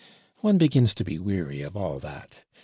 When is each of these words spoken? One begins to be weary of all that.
One 0.39 0.57
begins 0.57 0.95
to 0.95 1.03
be 1.03 1.19
weary 1.19 1.61
of 1.61 1.77
all 1.77 1.99
that. 1.99 2.43